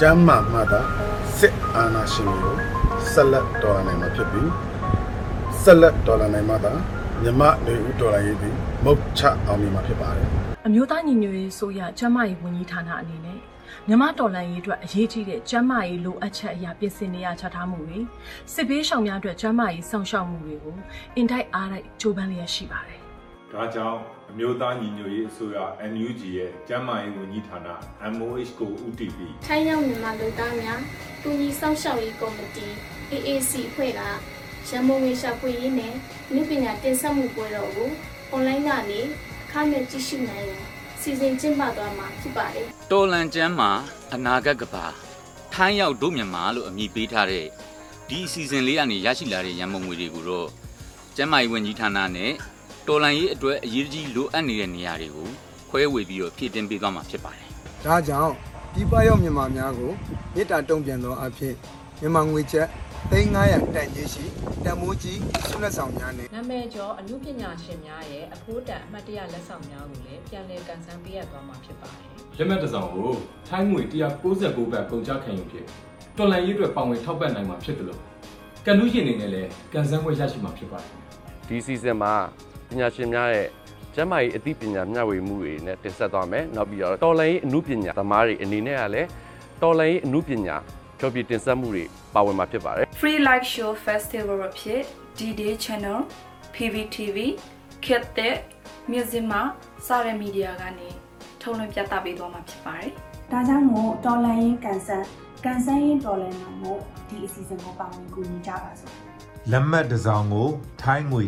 [0.00, 0.80] ကျမ်းမာမှသာ
[1.38, 2.56] စစ်အာဏာရှင်တွေကို
[3.12, 4.50] ဆက်လက်တော်လှန်နိုင်မှာဖြစ်ပြီး
[5.62, 6.72] ဆက်လက်တော်လှန်နိုင်မှသာ
[7.22, 10.28] မြမနေဦးတော်လှန်ရေးသည်မုတ်ချအောင်မြင်မှာဖြစ်ပါတယ်
[10.66, 13.38] အမျိုးသားညီညွတ်ရေးဆိုရကျန်းမာရေးဝန်ကြီးဌာနအနေနဲ့
[13.88, 17.98] မြမတော်လန်ရေးအတွက်အရေးကြီးတဲ့ကျန်းမာရေးလိုအပ်ချက်အရာပြင်ဆင်နေရချထားမှုတွေ
[18.52, 20.76] စစ်ဘေးရှောင်များအတွက်ကျန်းမာရေးစောင့်ရှောက်မှုတွေကို
[21.16, 23.00] အင်တိုက်အားတိုက်ကြိုးပမ်းလျက်ရှိပါတယ်
[23.52, 23.98] ဒါကြောင့်
[24.30, 25.58] အမျိုးသားညီညွတ်ရေးအစိုးရ
[25.92, 27.58] NUG ရဲ့ကျန်းမာရေးဝန်ကြီးဌာန
[28.14, 30.80] MOH ကို UTP ထိုင်းရောက်မြန်မာလူသားများ
[31.22, 32.66] တူညီစောင့်ရှောက်ရေးကော်မတီ
[33.12, 34.00] AAC အဖွဲ့က
[34.68, 35.94] ရန်ကုန်ငွေရှာဖွေရေးနဲ့
[36.34, 37.90] နုပညာတင်ဆက်မှုပွဲတော်ကို
[38.30, 39.00] အွန်လိုင်းကနေ
[39.44, 40.64] အခမဲ့ကြည့်ရှုနိုင်ရန်
[41.02, 43.70] စီစဉ်ကျင်းပသွားမှာဖြစ်ပါတယ်တော်လန်ကျမ်းမှာ
[44.14, 44.86] အနာဂတ်ကဘာ
[45.54, 47.46] ထိုင်းရောက်ဒုမြန်မာလို့အမည်ပေးထားတဲ့
[48.08, 50.48] ဒီအစီအစဉ်လေးကနေရရှိလာတဲ့ရန်မုံငွေတွေကိုတော့
[51.16, 52.32] ကျမ်းမာရေးဝန်ကြီးဌာနနဲ့
[52.86, 55.28] တော်လန်ရေးအတွက်အရေးကြီးလိုအပ်နေတဲ့နေရာတွေကို
[55.70, 57.48] ခွဲဝေပြီးတော့ဖြည့်တင်ပေးသွားမှာဖြစ်ပါတယ်
[57.84, 58.32] ဒါကြောင့်
[58.74, 59.92] ဒီပရောက်မြန်မာများကို
[60.34, 61.54] မေတ္တာတုံ့ပြန်သောအဖြစ်
[62.04, 62.68] မြန်မာငွေကျပ်
[63.12, 64.24] 3900တန်ကြီးရှိ
[64.64, 72.08] တန်မိုးကြီးဆုလက်ဆောင်များနဲ့နာမည်ကျော်အမှုပညာရှင်များရဲ့အဖိုးတန်အမှတ်တရလက်ဆောင်များကိုလည်းပြန်လည်ကန်ဆန်းပေးရသွားမှာဖြစ်ပါတယ်
[72.38, 73.10] လက်မှတ်တစ်စောင်ကို
[73.48, 75.64] ထိုင်းငွေ169ဘတ်ကုန်ကျခံယူဖြစ်
[76.18, 78.00] တော်လန်ရေးအတွက်ပောင်ဝင်ထောက်ပံ့နိုင်မှာဖြစ်တယ်လို့
[78.66, 80.92] ကန်လူရှင်အနေနဲ့လည်းကန်ဆန်းခွင့်ရရှိမှာဖြစ်ပါတယ်
[81.48, 82.14] ဒီစီဇန်မှာ
[82.68, 83.48] ပညာရှင်များရဲ့
[83.94, 89.08] ကျမ်းမာရေးအသိပညာမျှဝေမှုတွေနဲ့တင်ဆက်သွားမယ်နောက်ပြီးတော့တော်လိုင်းရေးအမှုပညာသမားတွေအနေနဲ့ကလည်း
[89.62, 90.56] တော်လိုင်းရေးအမှုပညာ
[91.02, 94.80] ဖြောပြတင်ဆက်မှုတွေပါဝင်မှာဖြစ်ပါတယ် Free Light Show Festival အဖြစ်
[95.18, 95.98] D-Day Channel,
[96.54, 97.16] PVTV,
[97.84, 98.40] Kid Tech,
[98.90, 99.42] Muzima
[99.86, 100.88] စတဲ့မီဒီယာကနေ
[101.42, 102.90] ထုတ်လွှင့်ပြသပေးသွားမှာဖြစ်ပါတယ်
[103.30, 105.04] ဒါကြောင့်မို့တော်လန်ရင်ကန်ဆယ်
[105.44, 108.92] ကန်ဆယ်ရင်တော်လန်နိုင်မို့ဒီအစီအစဉ်ကိုပါဝင်ကူညီကြပါစို့
[109.50, 110.48] လက်မှတ်တစ်စောင်ကို
[110.82, 111.22] ထိုင်းငွေ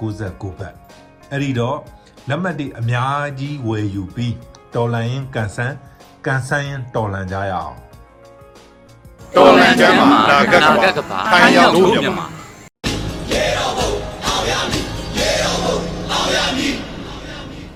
[0.00, 0.74] 199ဘတ်
[1.30, 1.78] အဲ့ဒီတော့
[2.28, 4.34] လက်မှတ်တွေအများကြီးဝယ်ယူပြီး
[4.74, 5.76] တော်လန်ရင်ကန်ဆန်း
[6.26, 7.76] ကန်ဆန်းရင်တော်လန်ကြရအောင်
[9.80, 10.60] တော်လန်ကျမ်းမှာအနာဂတ်
[12.18, 12.41] က